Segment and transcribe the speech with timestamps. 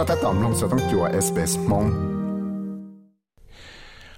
[0.00, 1.84] ็ถ้าตอมลงจะต้องจัวเอสเปสมอง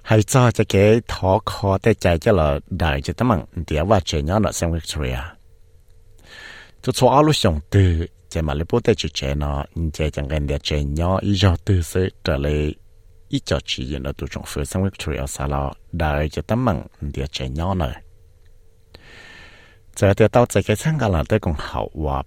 [0.09, 5.19] ให้จ้าจะเก๋ทอคอแต่ใจจะละได้จะตั้งมั่งเดี๋ยวว่าเจนย้อนเซนวิกตอเรีย
[6.83, 7.93] จะชัวอาลุชงตือ
[8.33, 9.53] จะมาเลยพูดแต่จุเจนอ
[9.97, 11.93] จะจังกันเดียเจนย้อนอีจอตือเส
[12.27, 12.59] จะเลย
[13.33, 15.63] อีจอจีนตัวจงฟื้นเซนวิกตอเรียซาลา
[15.99, 16.79] ได้จะตั้งมั่ง
[17.11, 17.95] เดียเจนย้อนเลย
[19.97, 21.67] จะเดี๋ยว到这个参加了的更好
[22.05, 22.19] ว่า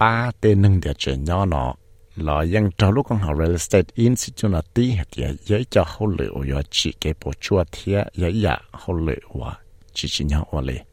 [0.00, 1.70] ป้าเตนึงเดียเจนย้อนเนาะ
[2.15, 5.83] là yang trao lúc con học real estate institute là tí hết thì giấy cho
[5.87, 9.51] hậu lệ ở yo chỉ cái bộ chua thia giấy ya hậu lệ wa
[9.93, 10.83] chỉ chỉ nhau ở lệ.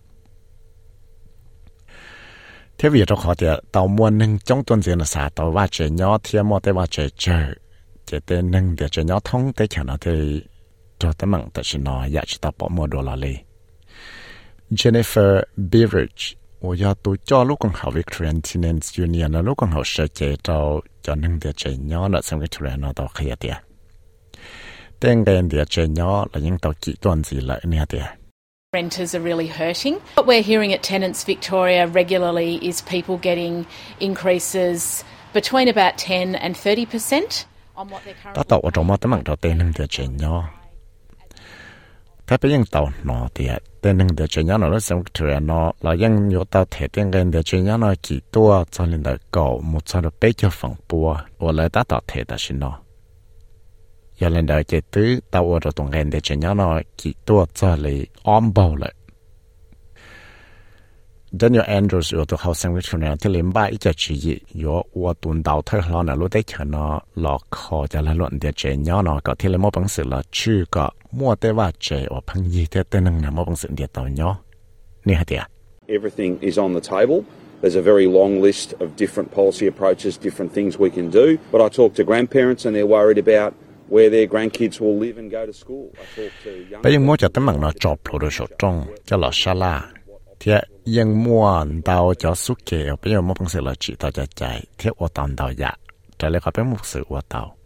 [2.79, 5.66] Thế vì đó họ thì tàu mua nâng trong tuần diễn là xả tàu va
[5.70, 7.55] chạy nhỏ thia mua tàu va chạy chờ.
[8.07, 10.43] Chạy tên nâng để chạy nhỏ thông tới chẳng nó thì
[10.98, 13.34] cho tới mạng tới chỉ nó ya chỉ tàu bỏ mua đồ là lệ.
[14.71, 23.55] Jennifer Beveridge 我要读教路更好 Victorian Tenants Union 那路更好设计到就能的这鸟了，成 Victorian 那到可以的。
[24.98, 27.99] 但个的这鸟了，应到极端子了，你的。
[28.71, 29.99] Renters are really hurting.
[30.16, 33.66] What we're hearing at Tenants Victoria regularly is people getting
[33.99, 38.44] increases between about 10 and 30% on what they're currently.
[42.33, 51.09] ถ้าไปยังต่อหนอเดียแต่หนึ่งเดียวชนยันเราสังเกตเนาะเรายังอยู่ต่อเทเตียงกันเดียวชนยันเรากี่ตัวจนลินเดียก่อมุดจนเราไปเจอฝั่งปัว
[51.43, 52.75] ว่าเลยตัดต่อเทตัดชินเนาะ
[54.21, 56.67] ยันลินเดียเจตื้อตัวเราตรงกันเดียวชนยันเรา
[57.01, 58.93] กี่ตัวจนเลยอ้อมเบาเลย
[61.33, 65.15] Daniel Andrews yo to how sandwich kuna ti lim ba icha chi yi yo wa
[65.21, 68.53] tuần đầu thar họ nào lúc đấy cha no lo khó cho là luận địa
[68.56, 71.73] chế nyo no ka ti là mo bằng sự là chu ka mua te và
[71.81, 74.37] chế o phang gì te te nang là mo bằng sự địa tao nyo
[75.05, 75.47] ni ha dia
[75.87, 77.21] Everything is on the table
[77.61, 81.37] There's a very long list of different policy approaches, different things we can do.
[81.53, 83.53] But I talk to grandparents and they're worried about
[83.89, 85.93] where their grandkids will live and go to school.
[85.93, 86.91] I talk to young people
[90.41, 90.53] thì
[90.84, 94.27] yên mua đào cho suốt kề bây giờ mua phong sự là chỉ tao cho
[94.27, 94.65] chạy.
[94.78, 95.73] Thế ô tao đào dạ?
[96.19, 97.56] Trả lại có bây một sự ô tao.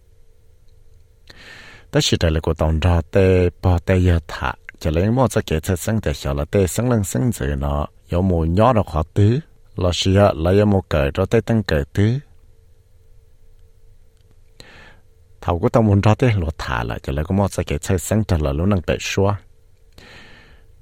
[1.90, 4.54] Ta chỉ trả lại của tao ra tê bỏ tê giờ thả.
[4.80, 7.46] Trả lại mua cho kề thế sinh để cho là tê sinh lên sinh gì
[7.58, 7.86] nó.
[8.10, 9.38] Có mù nhỏ nó khó tứ
[9.76, 12.18] là xia là có mù cởi cho tê tăng cởi tứ
[15.40, 16.98] thầu của tao muốn ra tê lo thả lại.
[17.02, 19.36] Trái lại có mua cho kề thế sinh trả lại luôn năng bể xóa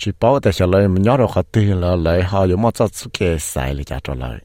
[0.05, 3.11] chỉ bảo tại sao lại nhớ được họ tiền là lại họ có một chút
[3.19, 4.39] cái sai là cho lời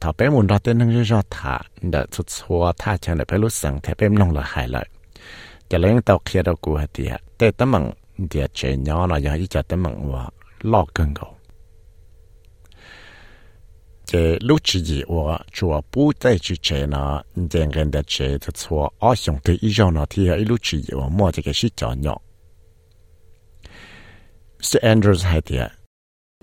[0.00, 3.38] thà bé muốn ra tên năng cho thà để chút xóa thà chẳng để bé
[3.38, 4.84] lúc sáng thế bé nông là hại lợi
[5.70, 9.16] Giờ lấy tàu kia đâu cũng hết tiền, để tấm bằng địa chế nhỏ nó
[9.16, 10.28] giờ chỉ tấm bằng và
[10.60, 11.34] lo cân cầu
[14.06, 18.38] chế lúc chỉ gì và chùa bù tại chỉ chế nó tiền gần để chế
[18.38, 21.54] chút xua ở trong thế ý cho nó thì lúc chỉ gì và mua cái
[21.54, 22.18] gì cho nhỏ
[24.60, 24.78] Mr.
[24.82, 25.70] Andrews idea.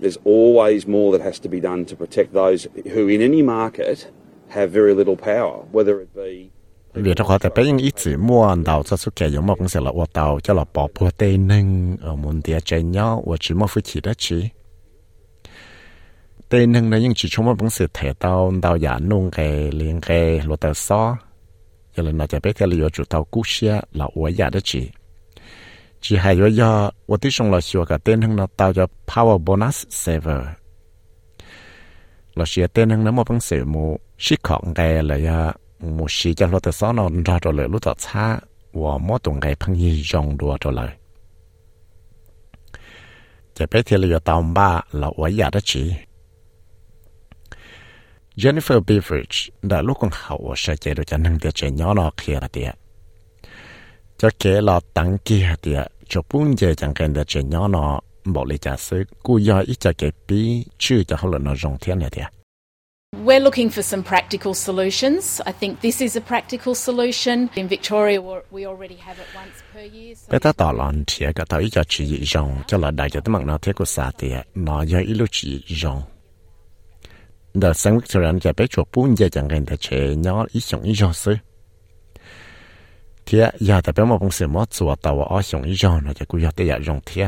[0.02, 4.10] There's always more that has to be done to protect those who, in any market,
[4.48, 6.50] have very little power, whether it be.
[6.94, 10.40] Vì giờ ít chỉ mua đào cho số kẻ giống một công sự là ô
[10.40, 13.82] cho là bỏ bùa tê nâng ở môn địa chạy nhau và chỉ mua phi
[13.82, 14.48] chỉ đó chỉ.
[16.48, 20.00] Tê nâng là những chỉ trong một sự thể đào đào giả nung cái liền
[20.00, 21.16] cái lô tờ xó.
[21.96, 24.60] Giờ là nó จะ biết cái liệu chủ tàu cú xe là ủa giả đó
[24.64, 24.88] chỉ
[26.06, 28.86] chỉ hay do do và tí xong là sửa cả tên hưng nó tạo cho
[29.06, 30.46] power bonus saver.
[32.34, 36.06] Là sửa tên hưng nó một bằng sự mù sĩ khỏng cái là ya mù
[36.08, 38.38] sĩ cho lo tự sao nó ra rồi lại lúc đó xa
[38.72, 40.96] và mỗi tuần cái phăng yi dòng đùa rồi lại
[43.54, 45.94] chỉ biết thì là tàu ba là ở giả đó chỉ
[48.36, 52.10] Jennifer Beveridge đã lúc còn hậu sẽ chạy được cho năng tiệt chỉ nhỏ nó
[52.16, 52.74] kia là tiệt
[54.18, 58.00] cho kế là tăng kia tiệt cho bún dễ chẳng kèn được chuyện nhỏ nó
[58.24, 61.54] bỏ lại giả sử cú do ít cho cái bí chưa cho họ là nó
[61.56, 62.22] rong thiên này thế
[63.24, 65.40] We're looking for some practical solutions.
[65.46, 67.46] I think this is a practical solution.
[67.54, 68.18] In Victoria,
[68.50, 70.18] we already have it once per year.
[70.30, 73.20] Bé ta tỏ lòn thì cái tao ít cho chỉ rong cho là đại cho
[73.20, 76.02] tấm bằng nó thế của xã thì nó do ít lúc chỉ rong.
[77.54, 80.82] Đời sáng Victoria cho bé chuột bún dễ chẳng kèn được chuyện nhỏ ít sống
[80.82, 81.36] ít rong sư
[83.26, 86.12] thế giờ ta bé một công sự mất sửa tàu ở xong ý rồi nó
[86.12, 87.26] chỉ cứ để dùng thế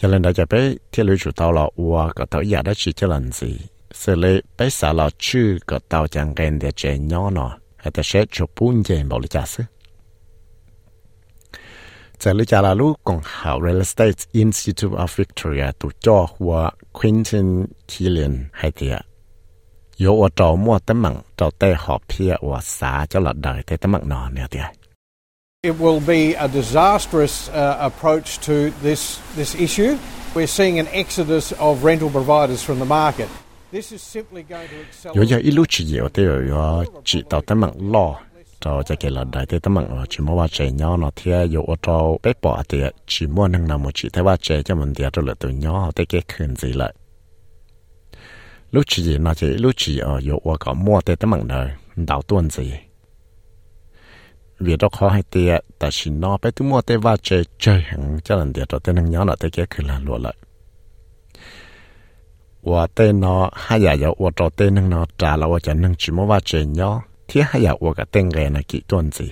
[0.00, 2.72] giờ lần đó cho bé thế lưu chủ tàu là ua cái tàu giờ đã
[2.76, 3.58] chỉ cho lần gì
[3.92, 7.92] xử lý bé xả là chưa cái tàu chẳng gần để chơi nhỏ nó hay
[7.96, 9.64] là sẽ chụp bún giờ bảo lý trả sư
[12.20, 16.70] giờ lý trả là lúc còn học Real Estate Institute of Victoria tổ cho của
[16.92, 18.98] Quentin Killian hay thế
[19.96, 24.64] 有我找莫的猛找带好撇我啥叫了 đời thế tấm mặn nọ nè tiệt.
[25.62, 29.96] It will be a disastrous uh, approach to this this issue.
[30.34, 33.28] We're seeing an exodus of rental providers from the market.
[33.72, 35.30] This is simply going to accelerate.
[35.30, 38.14] Yo yo ilu chi yo te yo yo chi tao tấm mặn lo
[38.60, 41.46] cho cho cái lần đại thế tấm mặn chỉ mua ba trẻ nhỏ nó thia
[41.54, 44.62] yo ô tô bé bỏ thì chỉ mua năng nào một chỉ thấy ba trẻ
[44.62, 46.94] cho mình thì cho là tụi nhỏ họ thấy cái khuyên gì lại
[48.74, 51.70] lúc chỉ nó chỉ lúc chỉ ở chỗ ở có mua tiền tấm bằng đời.
[51.96, 52.72] Đào tuần gì?
[54.58, 57.80] Vì đó khó hay tê tại chỉ nó phải tu mua tiền va chơi chơi
[57.80, 60.34] hàng cho lần tiệt rồi tiền năng nhớ nó tê kia cứ là lụa lại
[62.62, 65.80] và tiền nó hay là giờ và trò tê năng nó trả là và chẳng
[65.80, 67.00] năng chỉ mua va chơi nhớ.
[67.28, 69.30] Thì hay giờ và cả tên nghề này kỹ tuần gì?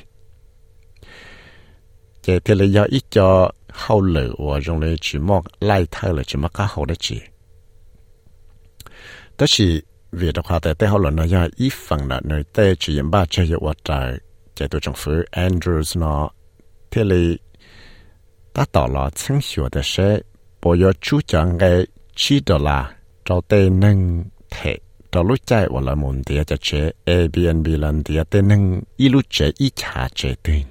[2.22, 6.12] Chế thế là do ít cho hậu lửa và dùng để chỉ mua lai thay
[6.14, 7.20] là chỉ mua cá hậu đấy chỉ
[9.36, 12.98] 但是 vì đọc hạ tế tế họ lần này ý phần là nơi tế chỉ
[12.98, 14.18] yên ba chơi yếu trái
[14.54, 16.30] chế độ chính phủ Andrews nó
[16.90, 17.38] thế lý
[18.54, 20.18] ta tỏ là chứng hiệu tế sẽ
[20.62, 21.86] bộ chú chẳng cái
[22.16, 22.94] chi đó là
[23.24, 24.76] cho tế nâng thể
[25.12, 25.22] cho
[25.80, 26.22] là môn
[27.04, 30.66] Airbnb lần tế tế nâng ý lúc chế ý trả chế tình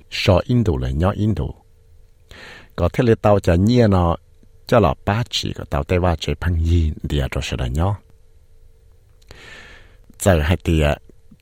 [0.45, 1.45] Indo là nhỏ Indo.
[2.75, 4.15] Có thế lý tao chả nhiên nó
[4.67, 7.27] cho là ba chỉ có tao tế ba chế phân yên địa
[7.59, 7.97] là nhỏ
[10.20, 10.94] giờ hai địa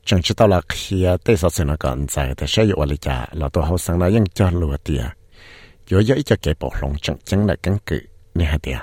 [0.05, 2.97] chẳng chỉ tao là khi tê sao sẽ nó còn giờ thì sẽ có lý
[2.97, 5.05] trả là tôi hậu sang là những cho lùa địa
[5.91, 7.99] có có ít cho cái bộ lòng chẳng chẳng là căn cứ
[8.35, 8.79] nè hai địa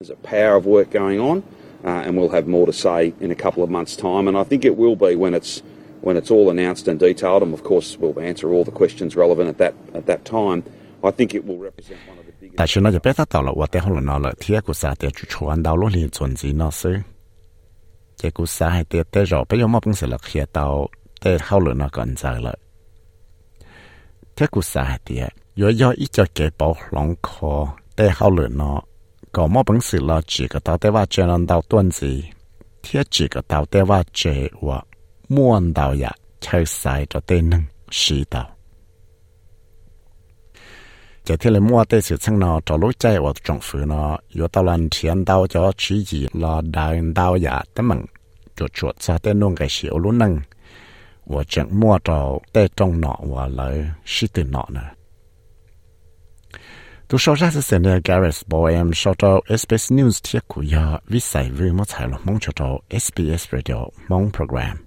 [0.00, 3.30] There's a power of work going on, uh, and we'll have more to say in
[3.30, 4.28] a couple of months' time.
[4.28, 5.62] And I think it will be when it's
[6.02, 7.42] when it's all announced and detailed.
[7.42, 10.62] And of course, we'll answer all the questions relevant at that at that time.
[11.02, 12.56] I think it will represent one of the biggest.
[12.58, 17.02] 但是呢，就别他到了，我待会儿拿了铁骨沙的去传到了里存子那是，
[18.21, 20.87] chế cú xa hay tiệt tê rõ, bây giờ mà cũng sẽ là khía tàu
[21.21, 22.57] tê hao lửa nó còn giờ lợi
[24.35, 25.29] thế cú xa hay tiệt
[25.61, 28.81] yo yo ít cho kế bảo lòng khó tê hao lửa nó,
[29.31, 31.27] có mà cũng sẽ là chỉ cái dạ, tàu tê va chơi
[31.91, 32.23] gì?
[33.09, 34.81] Chỉ cái tàu tê va chơi và
[35.29, 36.65] muôn tàu ya chơi
[37.09, 38.49] cho tê nâng sĩ tàu
[41.25, 44.17] giờ thì là mua tế sự chân nó cho lối chạy và trong phủ nó
[44.29, 46.27] yếu tao lần thiền đau cho chỉ gì?
[46.33, 48.05] Là đại đau ya tế mừng.
[48.55, 50.39] Cho chuột cho tên nông cái luôn nâng
[51.25, 54.89] và chẳng mua cho tế trong nọ và lại sĩ từ nọ nữa
[57.19, 61.49] sau ra sẽ là Gareth Boyam sau đó SBS News thiết của ya vi sai
[61.49, 63.75] vi mo sai lo mong đó SBS Radio
[64.07, 64.77] mong program